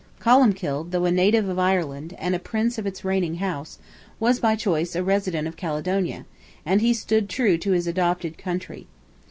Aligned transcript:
Columbkill, 0.19 0.89
though 0.89 1.05
a 1.05 1.11
native 1.11 1.47
of 1.47 1.59
Ireland, 1.59 2.15
and 2.17 2.33
a 2.33 2.39
prince 2.39 2.79
of 2.79 2.87
its 2.87 3.05
reigning 3.05 3.35
house, 3.35 3.77
was 4.19 4.39
by 4.39 4.55
choice 4.55 4.95
a 4.95 5.03
resident 5.03 5.47
of 5.47 5.55
Caledonia, 5.57 6.25
and 6.65 6.81
he 6.81 6.91
stood 6.91 7.29
true 7.29 7.55
to 7.59 7.71
his 7.73 7.85
adopted 7.85 8.35
country. 8.35 8.87